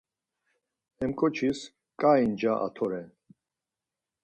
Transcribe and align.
Hem 0.97 1.11
ǩoçis 1.19 1.59
ǩai 1.99 2.23
nca 2.31 2.53
atoren. 2.65 3.09